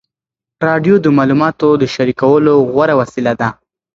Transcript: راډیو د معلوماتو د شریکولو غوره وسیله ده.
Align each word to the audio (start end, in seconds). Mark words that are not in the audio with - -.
راډیو 0.67 0.95
د 1.01 1.07
معلوماتو 1.17 1.69
د 1.81 1.83
شریکولو 1.93 2.53
غوره 2.71 2.93
وسیله 3.01 3.33
ده. 3.41 3.49